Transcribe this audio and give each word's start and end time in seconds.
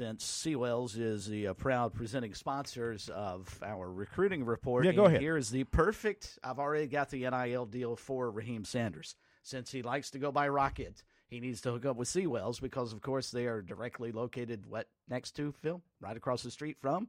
Since 0.00 0.24
Seawells 0.24 0.96
is 0.96 1.26
the 1.26 1.48
uh, 1.48 1.52
proud 1.52 1.92
presenting 1.92 2.32
sponsors 2.32 3.10
of 3.10 3.60
our 3.62 3.92
recruiting 3.92 4.46
report, 4.46 4.86
Yeah, 4.86 4.92
go 4.92 5.04
ahead. 5.04 5.20
Here 5.20 5.36
is 5.36 5.50
the 5.50 5.64
perfect. 5.64 6.38
I've 6.42 6.58
already 6.58 6.86
got 6.86 7.10
the 7.10 7.28
NIL 7.28 7.66
deal 7.66 7.96
for 7.96 8.30
Raheem 8.30 8.64
Sanders. 8.64 9.14
Since 9.42 9.70
he 9.72 9.82
likes 9.82 10.08
to 10.12 10.18
go 10.18 10.32
by 10.32 10.48
Rocket, 10.48 11.02
he 11.26 11.38
needs 11.38 11.60
to 11.60 11.72
hook 11.72 11.84
up 11.84 11.98
with 11.98 12.08
Seawells 12.08 12.60
because, 12.60 12.94
of 12.94 13.02
course, 13.02 13.30
they 13.30 13.44
are 13.44 13.60
directly 13.60 14.10
located 14.10 14.64
what 14.64 14.88
next 15.06 15.32
to 15.32 15.52
Phil, 15.52 15.82
right 16.00 16.16
across 16.16 16.42
the 16.42 16.50
street 16.50 16.78
from 16.80 17.08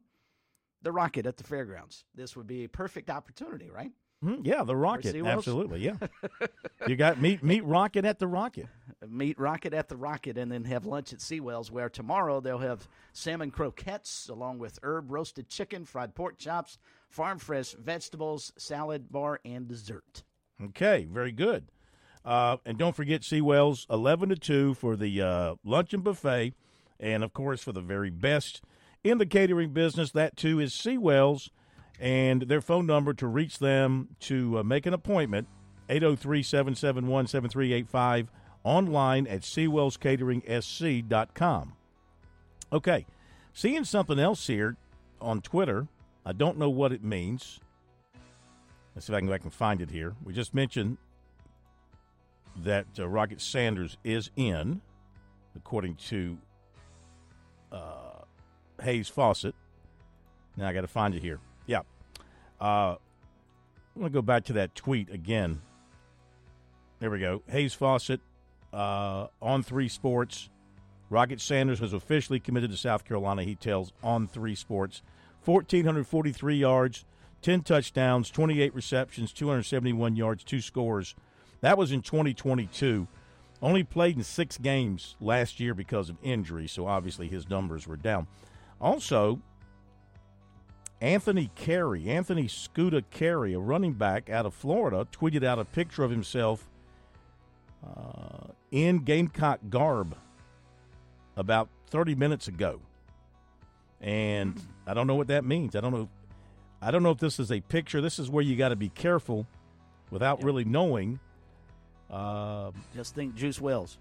the 0.81 0.91
Rocket 0.91 1.25
at 1.25 1.37
the 1.37 1.45
fairgrounds. 1.45 2.03
This 2.13 2.35
would 2.35 2.45
be 2.45 2.65
a 2.65 2.69
perfect 2.69 3.09
opportunity, 3.09 3.69
right? 3.69 3.93
Mhm, 4.23 4.45
Yeah, 4.45 4.63
the 4.63 4.75
Rocket. 4.75 5.15
Absolutely. 5.15 5.79
Yeah. 5.81 5.95
you 6.87 6.95
got 6.95 7.19
meet 7.19 7.43
meet 7.43 7.63
Rocket 7.65 8.05
at 8.05 8.19
the 8.19 8.27
Rocket. 8.27 8.67
meet 9.07 9.39
Rocket 9.39 9.73
at 9.73 9.89
the 9.89 9.97
Rocket 9.97 10.37
and 10.37 10.51
then 10.51 10.63
have 10.65 10.85
lunch 10.85 11.11
at 11.11 11.19
Seawells, 11.21 11.71
where 11.71 11.89
tomorrow 11.89 12.39
they'll 12.39 12.59
have 12.59 12.87
salmon 13.13 13.49
croquettes 13.49 14.29
along 14.29 14.59
with 14.59 14.77
herb 14.83 15.11
roasted 15.11 15.49
chicken, 15.49 15.85
fried 15.85 16.13
pork 16.13 16.37
chops, 16.37 16.77
farm 17.09 17.39
fresh 17.39 17.71
vegetables, 17.73 18.53
salad 18.57 19.11
bar, 19.11 19.39
and 19.43 19.67
dessert. 19.67 20.23
Okay, 20.63 21.07
very 21.11 21.31
good. 21.31 21.71
Uh, 22.23 22.57
and 22.65 22.77
don't 22.77 22.95
forget 22.95 23.23
Seawells, 23.23 23.87
11 23.89 24.29
to 24.29 24.35
2 24.35 24.75
for 24.75 24.95
the 24.95 25.19
uh, 25.19 25.55
luncheon 25.63 26.01
buffet. 26.01 26.53
And, 26.99 27.23
of 27.23 27.33
course, 27.33 27.63
for 27.63 27.71
the 27.71 27.81
very 27.81 28.11
best 28.11 28.61
in 29.03 29.17
the 29.17 29.25
catering 29.25 29.73
business, 29.73 30.11
that 30.11 30.37
too 30.37 30.59
is 30.59 30.71
Seawells. 30.71 31.49
And 32.01 32.41
their 32.43 32.61
phone 32.61 32.85
number 32.87 33.13
to 33.13 33.27
reach 33.27 33.59
them 33.59 34.09
to 34.21 34.57
uh, 34.57 34.63
make 34.63 34.87
an 34.87 34.93
appointment, 34.93 35.47
803 35.87 36.41
771 36.41 37.27
7385, 37.27 38.31
online 38.63 39.27
at 39.27 39.41
seawellscateringsc.com. 39.41 41.73
Okay, 42.73 43.05
seeing 43.53 43.83
something 43.83 44.17
else 44.17 44.47
here 44.47 44.77
on 45.21 45.41
Twitter. 45.41 45.87
I 46.25 46.33
don't 46.33 46.57
know 46.57 46.69
what 46.69 46.91
it 46.91 47.03
means. 47.03 47.59
Let's 48.95 49.05
see 49.05 49.13
if 49.13 49.17
I 49.17 49.19
can 49.19 49.27
go 49.27 49.33
back 49.33 49.43
and 49.43 49.53
find 49.53 49.79
it 49.79 49.91
here. 49.91 50.15
We 50.23 50.33
just 50.33 50.55
mentioned 50.55 50.97
that 52.63 52.87
uh, 52.97 53.07
Rocket 53.07 53.41
Sanders 53.41 53.97
is 54.03 54.31
in, 54.35 54.81
according 55.55 55.97
to 56.07 56.39
uh, 57.71 58.23
Hayes 58.81 59.07
Fawcett. 59.07 59.53
Now 60.57 60.67
I 60.67 60.73
got 60.73 60.81
to 60.81 60.87
find 60.87 61.13
it 61.13 61.21
here. 61.21 61.39
Uh, 62.61 62.95
I 62.95 63.99
want 63.99 64.13
to 64.13 64.17
go 64.17 64.21
back 64.21 64.45
to 64.45 64.53
that 64.53 64.75
tweet 64.75 65.09
again. 65.09 65.61
There 66.99 67.09
we 67.09 67.19
go. 67.19 67.41
Hayes 67.49 67.73
Fawcett 67.73 68.21
uh, 68.71 69.27
on 69.41 69.63
three 69.63 69.89
sports. 69.89 70.49
Rocket 71.09 71.41
Sanders 71.41 71.79
has 71.79 71.91
officially 71.91 72.39
committed 72.39 72.71
to 72.71 72.77
South 72.77 73.03
Carolina, 73.03 73.43
he 73.43 73.55
tells 73.55 73.91
on 74.01 74.27
three 74.27 74.55
sports. 74.55 75.01
1,443 75.43 76.55
yards, 76.55 77.03
10 77.41 77.61
touchdowns, 77.63 78.29
28 78.29 78.73
receptions, 78.75 79.33
271 79.33 80.15
yards, 80.15 80.43
two 80.43 80.61
scores. 80.61 81.15
That 81.61 81.77
was 81.77 81.91
in 81.91 82.01
2022. 82.01 83.07
Only 83.61 83.83
played 83.83 84.17
in 84.17 84.23
six 84.23 84.57
games 84.57 85.15
last 85.19 85.59
year 85.59 85.73
because 85.73 86.09
of 86.09 86.17
injury, 86.23 86.67
so 86.67 86.87
obviously 86.87 87.27
his 87.27 87.49
numbers 87.49 87.87
were 87.87 87.97
down. 87.97 88.27
Also, 88.79 89.39
Anthony 91.01 91.49
Carey, 91.55 92.07
Anthony 92.07 92.47
Scuda 92.47 93.03
Carey, 93.09 93.53
a 93.53 93.59
running 93.59 93.93
back 93.93 94.29
out 94.29 94.45
of 94.45 94.53
Florida, 94.53 95.07
tweeted 95.11 95.43
out 95.43 95.57
a 95.57 95.65
picture 95.65 96.03
of 96.03 96.11
himself 96.11 96.69
uh, 97.83 98.51
in 98.69 98.99
Gamecock 98.99 99.59
garb 99.69 100.15
about 101.35 101.69
30 101.89 102.13
minutes 102.13 102.47
ago. 102.47 102.79
And 103.99 104.61
I 104.85 104.93
don't 104.93 105.07
know 105.07 105.15
what 105.15 105.27
that 105.27 105.43
means. 105.43 105.75
I 105.75 105.81
don't 105.81 105.91
know. 105.91 106.07
I 106.81 106.91
don't 106.91 107.03
know 107.03 107.11
if 107.11 107.17
this 107.17 107.39
is 107.39 107.51
a 107.51 107.61
picture. 107.61 107.99
This 107.99 108.19
is 108.19 108.29
where 108.29 108.43
you 108.43 108.55
got 108.55 108.69
to 108.69 108.75
be 108.75 108.89
careful 108.89 109.47
without 110.11 110.43
really 110.43 110.65
knowing. 110.65 111.19
Uh, 112.09 112.71
Just 112.95 113.15
think 113.15 113.35
Juice 113.35 113.59
Wells. 113.59 113.97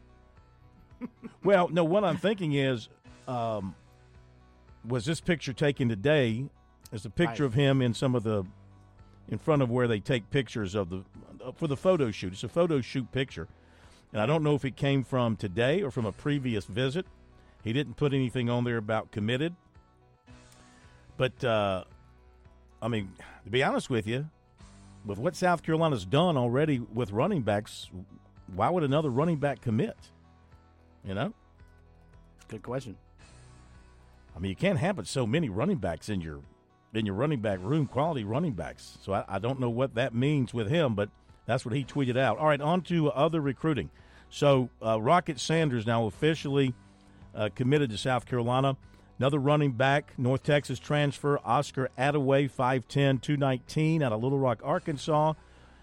well, 1.45 1.69
no, 1.69 1.85
what 1.85 2.05
I'm 2.05 2.17
thinking 2.19 2.55
is, 2.55 2.89
um, 3.27 3.75
was 4.87 5.05
this 5.05 5.21
picture 5.21 5.53
taken 5.53 5.89
today? 5.89 6.49
Is 6.93 7.05
a 7.05 7.11
picture 7.11 7.45
of 7.45 7.55
him 7.55 7.81
in 7.81 7.95
some 7.95 8.17
of 8.17 8.25
the, 8.25 8.45
in 9.29 9.39
front 9.39 9.63
of 9.63 9.71
where 9.71 9.87
they 9.87 10.01
take 10.01 10.29
pictures 10.31 10.75
of 10.75 10.91
the, 10.91 11.05
for 11.55 11.69
the 11.69 11.77
photo 11.77 12.11
shoot. 12.11 12.33
It's 12.33 12.43
a 12.43 12.49
photo 12.49 12.81
shoot 12.81 13.11
picture. 13.13 13.47
And 14.13 14.21
I 14.21 14.27
don't 14.27 14.43
know 14.43 14.57
if 14.57 14.65
it 14.65 14.75
came 14.75 15.05
from 15.05 15.37
today 15.37 15.83
or 15.83 15.93
from 15.93 16.05
a 16.05 16.11
previous 16.11 16.65
visit. 16.65 17.07
He 17.63 17.73
didn't 17.73 17.95
put 17.95 18.13
anything 18.13 18.51
on 18.51 18.65
there 18.65 18.77
about 18.77 19.13
committed. 19.13 19.55
But, 21.17 21.45
uh, 21.45 21.85
I 22.83 22.89
mean, 22.89 23.13
to 23.45 23.51
be 23.51 23.63
honest 23.63 23.89
with 23.89 24.07
you, 24.07 24.29
with 25.05 25.19
what 25.19 25.37
South 25.37 25.63
Carolina's 25.63 26.05
done 26.05 26.37
already 26.37 26.81
with 26.81 27.13
running 27.13 27.43
backs, 27.43 27.89
why 28.55 28.69
would 28.69 28.83
another 28.83 29.11
running 29.11 29.37
back 29.37 29.61
commit? 29.61 29.97
You 31.05 31.15
know? 31.15 31.35
Good 32.49 32.63
question. 32.63 32.97
I 34.35 34.41
mean, 34.41 34.51
you 34.51 34.57
can't 34.57 34.79
have 34.79 34.97
but 34.97 35.07
so 35.07 35.27
many 35.27 35.49
running 35.49 35.79
backs 35.79 36.09
in 36.09 36.21
your 36.21 36.41
in 36.95 37.07
your 37.07 37.15
running 37.15 37.41
back 37.41 37.59
room, 37.63 37.87
quality 37.87 38.25
running 38.25 38.53
backs. 38.53 38.99
So 39.03 39.13
I, 39.13 39.25
I 39.29 39.39
don't 39.39 39.61
know 39.61 39.71
what 39.71 39.95
that 39.95 40.15
means 40.15 40.53
with 40.53 40.69
him, 40.69 40.95
but 40.95 41.09
that's 41.47 41.65
what 41.65 41.75
he 41.75 41.85
tweeted 41.85 42.17
out. 42.17 42.39
All 42.39 42.47
right, 42.47 42.61
on 42.61 42.83
to 42.83 43.11
other 43.11 43.41
recruiting. 43.41 43.91
So 44.29 44.71
uh, 44.85 45.01
Rocket 45.01 45.41
Sanders 45.41 45.87
now 45.87 46.07
officially 46.07 46.75
uh, 47.35 47.49
committed 47.55 47.91
to 47.91 47.99
South 47.99 48.27
Carolina. 48.27 48.77
Another 49.19 49.39
running 49.39 49.73
back, 49.73 50.15
North 50.17 50.43
Texas 50.43 50.79
transfer, 50.79 51.39
Oscar 51.45 51.91
Adaway, 51.99 52.51
5'10", 52.51 53.21
219, 53.21 54.03
out 54.03 54.13
of 54.13 54.23
Little 54.23 54.39
Rock, 54.39 54.61
Arkansas. 54.65 55.35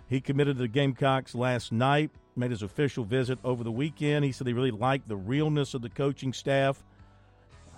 He 0.10 0.22
committed 0.22 0.56
to 0.56 0.64
the 0.64 0.68
Gamecocks 0.68 1.36
last 1.36 1.72
night, 1.72 2.10
made 2.36 2.52
his 2.52 2.64
official 2.64 3.04
visit 3.04 3.38
over 3.44 3.64
the 3.64 3.72
weekend. 3.72 4.26
He 4.26 4.32
said 4.32 4.48
he 4.48 4.54
really 4.54 4.72
liked 4.72 5.08
the 5.08 5.18
realness 5.18 5.74
of 5.74 5.82
the 5.82 5.90
coaching 5.90 6.34
staff. 6.34 6.84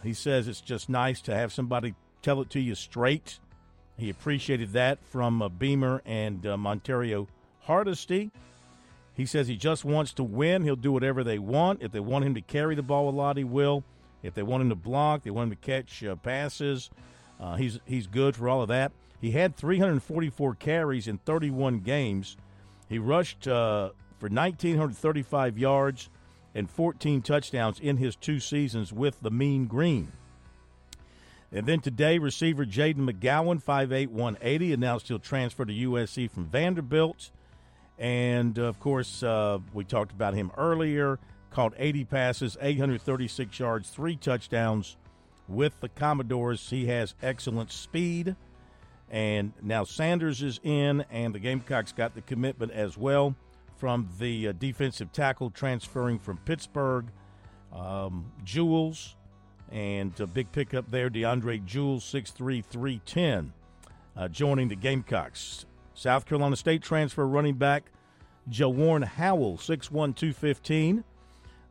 He 0.04 0.14
says 0.14 0.48
it's 0.48 0.62
just 0.62 0.88
nice 0.88 1.22
to 1.24 1.36
have 1.36 1.52
somebody 1.52 1.94
tell 2.22 2.42
it 2.42 2.50
to 2.52 2.60
you 2.60 2.76
straight. 2.76 3.40
He 3.98 4.10
appreciated 4.10 4.74
that 4.74 5.04
from 5.04 5.42
uh, 5.42 5.50
Beamer 5.50 6.02
and 6.06 6.46
uh, 6.46 6.56
Montario 6.56 7.28
Hardesty. 7.62 8.32
He 9.14 9.26
says 9.26 9.48
he 9.48 9.58
just 9.58 9.84
wants 9.84 10.14
to 10.14 10.24
win. 10.24 10.64
He'll 10.64 10.78
do 10.78 10.94
whatever 10.94 11.24
they 11.24 11.40
want. 11.40 11.84
If 11.84 11.92
they 11.92 12.00
want 12.00 12.24
him 12.24 12.36
to 12.36 12.42
carry 12.42 12.76
the 12.76 12.82
ball 12.82 13.10
a 13.10 13.12
lot, 13.12 13.36
he 13.36 13.44
will. 13.44 13.84
If 14.24 14.34
they 14.34 14.44
want 14.44 14.62
him 14.62 14.70
to 14.70 14.76
block, 14.76 15.24
they 15.24 15.30
want 15.30 15.52
him 15.52 15.58
to 15.58 15.66
catch 15.66 16.04
uh, 16.04 16.16
passes. 16.16 16.90
Uh, 17.40 17.56
he's 17.56 17.80
he's 17.86 18.08
good 18.08 18.36
for 18.36 18.48
all 18.48 18.62
of 18.62 18.70
that. 18.70 18.92
He 19.20 19.32
had 19.32 19.56
344 19.56 20.56
carries 20.56 21.08
in 21.08 21.18
31 21.20 21.80
games. 21.80 22.38
He 22.88 23.00
rushed 23.00 23.48
uh, 23.48 23.90
for 24.18 24.30
1,935 24.30 25.58
yards 25.58 26.10
and 26.56 26.70
14 26.70 27.22
touchdowns 27.22 27.80
in 27.80 27.98
his 27.98 28.16
two 28.16 28.40
seasons 28.40 28.92
with 28.94 29.20
the 29.22 29.32
Mean 29.32 29.66
Green. 29.66 30.12
And 31.52 31.66
then 31.66 31.80
today, 31.80 32.20
receiver 32.20 32.66
Jayden 32.66 33.10
McGowan, 33.10 33.64
5'8", 33.64 34.10
180, 34.10 34.74
announced 34.74 35.08
he'll 35.08 35.18
transfer 35.18 35.66
to 35.66 35.74
USC 35.74 36.30
from 36.30 36.46
Vanderbilt. 36.46 37.32
And, 37.98 38.58
of 38.60 38.80
course, 38.80 39.24
uh, 39.24 39.60
we 39.74 39.84
talked 39.84 40.12
about 40.12 40.36
him 40.36 40.52
earlier. 40.58 41.20
Caught 41.50 41.74
80 41.78 42.06
passes, 42.06 42.58
836 42.62 43.60
yards, 43.60 43.90
three 43.90 44.16
touchdowns 44.16 44.98
with 45.48 45.80
the 45.82 45.90
Commodores. 45.90 46.70
He 46.70 46.86
has 46.86 47.16
excellent 47.24 47.72
speed. 47.72 48.36
And 49.10 49.54
now 49.64 49.84
Sanders 49.84 50.44
is 50.44 50.60
in, 50.64 51.04
and 51.10 51.34
the 51.34 51.40
Gamecocks 51.40 51.92
got 51.92 52.14
the 52.14 52.22
commitment 52.22 52.72
as 52.72 52.96
well 52.96 53.36
from 53.78 54.08
the 54.20 54.50
uh, 54.50 54.52
defensive 54.52 55.12
tackle 55.12 55.50
transferring 55.50 56.20
from 56.20 56.38
Pittsburgh, 56.40 57.06
um, 57.74 58.32
Jules, 58.44 59.16
and 59.72 60.18
a 60.20 60.28
big 60.28 60.52
pickup 60.52 60.90
there, 60.90 61.10
DeAndre 61.10 61.64
Jules, 61.66 62.04
6'3", 62.04 62.64
310, 62.64 63.54
uh, 64.18 64.28
joining 64.28 64.68
the 64.68 64.76
Gamecocks. 64.76 65.66
South 65.94 66.26
Carolina 66.26 66.56
State 66.56 66.82
transfer 66.82 67.28
running 67.28 67.56
back 67.56 67.92
Jawarn 68.50 69.04
Howell, 69.04 69.58
6'1", 69.58 70.16
215, 70.16 71.04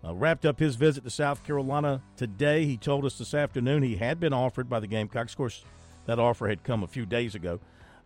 uh, 0.05 0.15
wrapped 0.15 0.47
up 0.47 0.61
his 0.61 0.77
visit 0.77 1.05
to 1.05 1.11
South 1.11 1.45
Carolina 1.45 2.03
today. 2.17 2.65
He 2.65 2.77
told 2.77 3.05
us 3.05 3.19
this 3.19 3.35
afternoon 3.35 3.83
he 3.83 3.97
had 3.97 4.21
been 4.21 4.33
offered 4.33 4.69
by 4.69 4.81
the 4.81 4.87
Gamecocks. 4.87 5.33
Of 5.33 5.39
course, 5.39 5.65
that 6.07 6.19
offer 6.19 6.49
had 6.49 6.63
come 6.63 6.83
a 6.83 6.87
few 6.87 7.05
days 7.05 7.35
ago. 7.35 7.59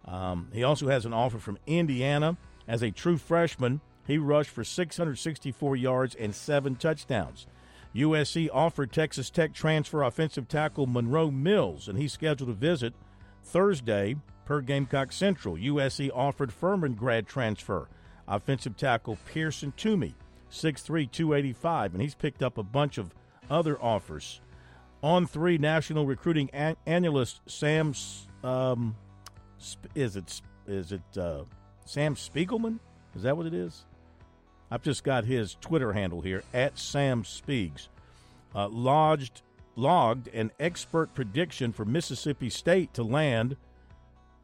Um, 0.07 0.49
he 0.53 0.65
also 0.65 0.89
has 0.89 1.05
an 1.05 1.13
offer 1.13 1.39
from 1.39 1.59
Indiana. 1.67 2.37
As 2.67 2.83
a 2.83 2.91
true 2.91 3.19
freshman, 3.19 3.81
he 4.07 4.19
rushed 4.19 4.51
for 4.51 4.65
664 4.65 5.77
yards 5.77 6.15
and 6.15 6.35
seven 6.35 6.77
touchdowns. 6.77 7.47
USC 7.95 8.49
offered 8.53 8.93
Texas 8.93 9.31
Tech 9.31 9.53
transfer 9.53 10.03
offensive 10.03 10.49
tackle 10.49 10.87
Monroe 10.87 11.31
Mills, 11.31 11.89
and 11.89 11.99
he's 11.99 12.13
scheduled 12.13 12.49
to 12.49 12.55
visit 12.55 12.95
Thursday 13.43 14.17
per 14.45 14.61
Gamecock 14.61 15.13
Central. 15.13 15.57
USC 15.57 16.11
offered 16.15 16.53
Furman 16.53 16.95
grad 16.95 17.27
transfer 17.27 17.89
offensive 18.27 18.77
tackle 18.77 19.19
Pearson 19.27 19.73
Toomey, 19.77 20.15
6'3", 20.51 21.11
285, 21.11 21.93
and 21.93 22.03
he's 22.03 22.15
picked 22.15 22.43
up 22.43 22.57
a 22.57 22.63
bunch 22.63 22.99
of 22.99 23.15
other 23.51 23.81
offers. 23.83 24.41
On 25.03 25.27
three, 25.27 25.59
national 25.59 26.07
recruiting 26.07 26.49
an- 26.53 26.77
annualist 26.87 27.41
Sam, 27.47 27.93
um, 28.45 28.95
is 29.95 30.17
it 30.17 30.41
is 30.67 30.93
it 30.93 31.03
uh, 31.19 31.43
Sam 31.85 32.15
Spiegelman? 32.15 32.79
Is 33.17 33.23
that 33.25 33.37
what 33.37 33.47
it 33.47 33.55
is? 33.55 33.85
I've 34.73 34.83
just 34.83 35.05
got 35.05 35.27
his 35.27 35.55
Twitter 35.61 35.93
handle 35.93 36.23
here 36.23 36.43
at 36.55 36.79
Sam 36.79 37.25
Spiegs. 37.25 37.89
Uh, 38.55 38.69
lodged 38.69 39.43
logged 39.77 40.29
an 40.29 40.51
expert 40.59 41.15
prediction 41.15 41.73
for 41.73 41.85
Mississippi 41.85 42.49
State 42.49 42.95
to 42.95 43.03
land 43.03 43.59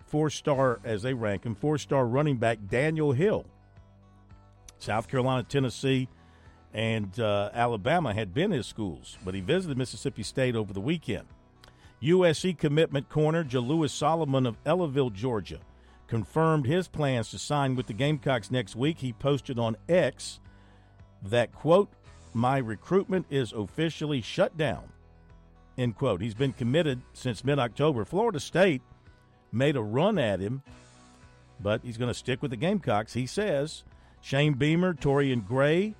four 0.06 0.28
star 0.28 0.80
as 0.84 1.00
they 1.00 1.14
rank 1.14 1.46
him 1.46 1.54
four 1.54 1.78
star 1.78 2.06
running 2.06 2.36
back 2.36 2.58
Daniel 2.69 3.12
Hill. 3.12 3.46
South 4.78 5.08
Carolina, 5.08 5.44
Tennessee, 5.44 6.08
and 6.74 7.19
uh, 7.19 7.48
Alabama 7.54 8.12
had 8.12 8.34
been 8.34 8.50
his 8.50 8.66
schools, 8.66 9.16
but 9.24 9.32
he 9.32 9.40
visited 9.40 9.78
Mississippi 9.78 10.22
State 10.22 10.54
over 10.54 10.74
the 10.74 10.81
weekend. 10.81 11.26
USC 12.02 12.56
commitment 12.58 13.08
corner 13.08 13.44
Jalewis 13.44 13.92
Solomon 13.92 14.44
of 14.44 14.62
Ellaville, 14.64 15.10
Georgia, 15.10 15.60
confirmed 16.08 16.66
his 16.66 16.88
plans 16.88 17.31
to 17.31 17.38
sign 17.38 17.76
with 17.76 17.87
the 17.87 17.93
Gamecocks 17.93 18.50
next 18.50 18.75
week. 18.75 18.99
He 18.99 19.12
posted 19.12 19.58
on 19.58 19.76
X 19.88 20.40
that, 21.22 21.52
quote, 21.52 21.90
my 22.34 22.58
recruitment 22.58 23.26
is 23.31 23.52
officially 23.52 24.20
shut 24.20 24.56
down, 24.56 24.84
end 25.76 25.96
quote. 25.96 26.20
He's 26.20 26.34
been 26.34 26.52
committed 26.52 27.00
since 27.12 27.44
mid 27.44 27.58
October. 27.58 28.05
Florida 28.05 28.40
State 28.40 28.82
made 29.52 29.76
a 29.76 29.82
run 29.82 30.19
at 30.19 30.40
him, 30.40 30.62
but 31.60 31.81
he's 31.82 31.96
going 31.96 32.10
to 32.10 32.14
stick 32.14 32.43
with 32.43 32.50
the 32.50 32.56
Gamecocks. 32.56 33.12
He 33.12 33.26
says 33.26 33.84
Shane 34.20 34.55
Beamer, 34.55 34.94
Torrian 34.94 35.46
Gray, 35.46 35.94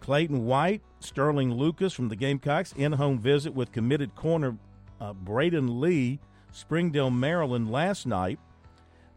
Clayton 0.00 0.44
White, 0.44 0.82
Sterling 1.00 1.54
Lucas 1.54 1.92
from 1.92 2.08
the 2.08 2.16
Gamecocks 2.16 2.72
in 2.72 2.92
home 2.92 3.18
visit 3.18 3.54
with 3.54 3.72
committed 3.72 4.14
corner 4.14 4.56
uh, 5.00 5.12
Braden 5.12 5.80
Lee, 5.80 6.18
Springdale, 6.52 7.10
Maryland 7.10 7.70
last 7.70 8.06
night, 8.06 8.38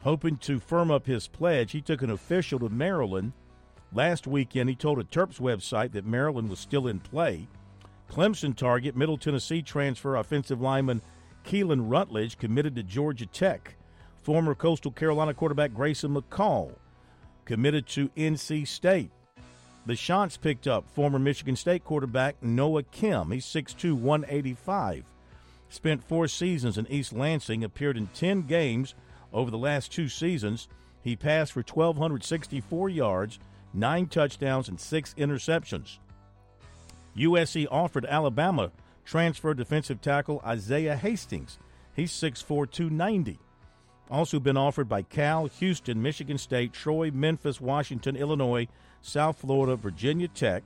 hoping 0.03 0.37
to 0.37 0.59
firm 0.59 0.91
up 0.91 1.05
his 1.05 1.27
pledge. 1.27 1.71
He 1.71 1.81
took 1.81 2.01
an 2.01 2.09
official 2.09 2.59
to 2.59 2.69
Maryland 2.69 3.33
last 3.93 4.27
weekend. 4.27 4.69
He 4.69 4.75
told 4.75 4.99
a 4.99 5.03
Terps 5.03 5.39
website 5.39 5.93
that 5.93 6.05
Maryland 6.05 6.49
was 6.49 6.59
still 6.59 6.87
in 6.87 6.99
play. 6.99 7.47
Clemson 8.09 8.55
target, 8.55 8.95
Middle 8.95 9.17
Tennessee 9.17 9.61
transfer 9.61 10.17
offensive 10.17 10.61
lineman 10.61 11.01
Keylan 11.45 11.89
Rutledge 11.89 12.37
committed 12.37 12.75
to 12.75 12.83
Georgia 12.83 13.25
Tech. 13.25 13.75
Former 14.17 14.55
Coastal 14.55 14.91
Carolina 14.91 15.33
quarterback 15.33 15.73
Grayson 15.73 16.13
McCall 16.13 16.73
committed 17.45 17.87
to 17.87 18.09
NC 18.09 18.67
State. 18.67 19.11
The 19.85 19.95
Chants 19.95 20.37
picked 20.37 20.67
up 20.67 20.89
former 20.89 21.19
Michigan 21.19 21.57
State 21.57 21.83
quarterback 21.83 22.41
Noah 22.41 22.83
Kim. 22.83 23.31
He's 23.31 23.45
6'2, 23.45 23.93
185. 23.93 25.03
Spent 25.67 26.03
four 26.03 26.27
seasons 26.27 26.77
in 26.77 26.87
East 26.89 27.11
Lansing, 27.11 27.63
appeared 27.63 27.97
in 27.97 28.07
10 28.13 28.43
games 28.43 28.95
over 29.33 29.51
the 29.51 29.57
last 29.57 29.91
two 29.91 30.07
seasons. 30.07 30.67
He 31.01 31.15
passed 31.15 31.51
for 31.51 31.59
1,264 31.61 32.89
yards, 32.89 33.39
nine 33.73 34.07
touchdowns, 34.07 34.69
and 34.69 34.79
six 34.79 35.13
interceptions. 35.15 35.97
USC 37.17 37.67
offered 37.69 38.05
Alabama 38.05 38.71
transfer 39.05 39.53
defensive 39.53 40.01
tackle 40.01 40.41
Isaiah 40.45 40.95
Hastings. 40.95 41.59
He's 41.95 42.11
6'4, 42.11 42.69
290. 42.69 43.37
Also 44.09 44.39
been 44.39 44.57
offered 44.57 44.89
by 44.89 45.01
Cal, 45.01 45.45
Houston, 45.45 46.01
Michigan 46.01 46.37
State, 46.37 46.73
Troy, 46.73 47.11
Memphis, 47.11 47.61
Washington, 47.61 48.15
Illinois, 48.15 48.67
South 49.01 49.39
Florida, 49.39 49.75
Virginia 49.75 50.27
Tech. 50.27 50.63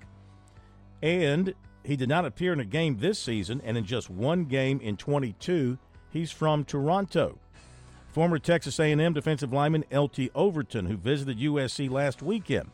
And 1.01 1.53
he 1.83 1.95
did 1.95 2.09
not 2.09 2.25
appear 2.25 2.53
in 2.53 2.59
a 2.59 2.65
game 2.65 2.97
this 2.97 3.19
season, 3.19 3.61
and 3.63 3.77
in 3.77 3.85
just 3.85 4.09
one 4.09 4.45
game 4.45 4.79
in 4.81 4.97
22, 4.97 5.77
he's 6.09 6.31
from 6.31 6.63
Toronto. 6.63 7.37
Former 8.17 8.39
Texas 8.39 8.79
A&M 8.79 9.13
defensive 9.13 9.53
lineman 9.53 9.83
LT 9.93 10.31
Overton, 10.33 10.87
who 10.87 10.97
visited 10.97 11.37
USC 11.37 11.87
last 11.87 12.23
weekend, 12.23 12.71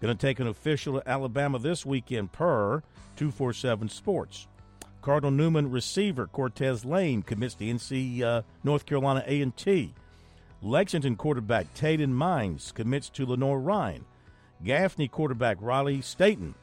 going 0.00 0.16
to 0.16 0.18
take 0.18 0.40
an 0.40 0.46
official 0.46 0.94
to 0.98 1.06
Alabama 1.06 1.58
this 1.58 1.84
weekend 1.84 2.32
per 2.32 2.82
247 3.16 3.90
Sports. 3.90 4.48
Cardinal 5.02 5.32
Newman 5.32 5.70
receiver 5.70 6.26
Cortez 6.26 6.86
Lane 6.86 7.20
commits 7.20 7.54
to 7.56 7.66
NC 7.66 8.22
uh, 8.22 8.40
North 8.64 8.86
Carolina 8.86 9.22
A&T. 9.26 9.92
Lexington 10.62 11.14
quarterback 11.14 11.74
Taden 11.74 12.12
Mines 12.12 12.72
commits 12.72 13.10
to 13.10 13.26
Lenoir-Rhyne. 13.26 14.06
Gaffney 14.64 15.08
quarterback 15.08 15.58
Riley 15.60 16.00
Staten 16.00 16.54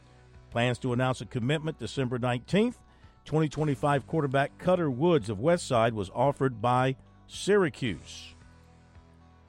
plans 0.50 0.80
to 0.80 0.92
announce 0.92 1.22
a 1.22 1.28
commitment 1.28 1.78
December 1.78 2.18
19th. 2.18 2.78
2025 3.26 4.08
quarterback 4.08 4.58
Cutter 4.58 4.90
Woods 4.90 5.30
of 5.30 5.38
Westside 5.38 5.92
was 5.92 6.10
offered 6.16 6.64
by 6.64 6.96
Syracuse. 7.28 8.34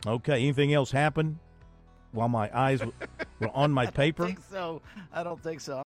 Okay, 0.07 0.35
anything 0.35 0.75
else 0.75 0.91
happen 0.91 1.39
while 2.13 2.29
my 2.29 2.51
eyes 2.57 2.83
were 3.41 3.51
on 3.55 3.73
my 3.73 3.87
paper? 3.87 4.25
I 4.25 4.27
don't 4.29 4.37
think 4.37 4.51
so. 4.51 4.83
I 5.13 5.23
don't 5.23 5.43
think 5.43 5.61
so. 5.61 5.84